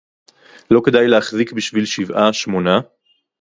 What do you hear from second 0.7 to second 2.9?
לא כדאי להחזיק בשביל שבעה-שמונה